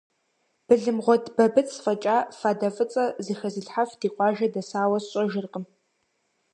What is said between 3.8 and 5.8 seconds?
ди къуажэ дэсауэ сщӀэжыркъым.